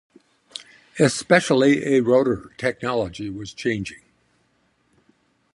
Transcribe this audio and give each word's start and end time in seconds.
Especially 0.97 1.85
a 1.95 1.99
rotor 2.01 2.49
technology 2.57 3.29
was 3.29 3.53
changing. 3.53 4.01